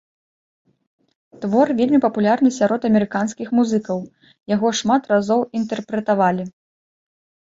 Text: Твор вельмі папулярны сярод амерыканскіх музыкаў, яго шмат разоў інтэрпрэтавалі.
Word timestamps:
Твор 1.41 1.67
вельмі 1.81 1.99
папулярны 2.05 2.49
сярод 2.59 2.81
амерыканскіх 2.89 3.47
музыкаў, 3.59 3.97
яго 4.55 4.67
шмат 4.79 5.03
разоў 5.13 5.43
інтэрпрэтавалі. 5.59 6.43